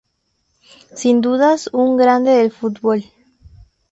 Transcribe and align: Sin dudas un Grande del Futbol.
Sin 0.95 1.21
dudas 1.21 1.69
un 1.73 1.95
Grande 1.95 2.31
del 2.31 2.51
Futbol. 2.51 3.03